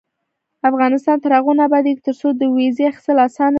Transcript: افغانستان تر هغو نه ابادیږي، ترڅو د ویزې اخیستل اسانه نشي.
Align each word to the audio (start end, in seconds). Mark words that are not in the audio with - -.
افغانستان 0.69 1.17
تر 1.23 1.31
هغو 1.37 1.51
نه 1.57 1.63
ابادیږي، 1.67 2.01
ترڅو 2.07 2.27
د 2.39 2.41
ویزې 2.55 2.83
اخیستل 2.91 3.17
اسانه 3.25 3.47
نشي. 3.47 3.49